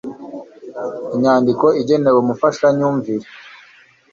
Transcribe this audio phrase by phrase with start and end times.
[1.15, 3.27] inyandiko igenewe umufashamyumvire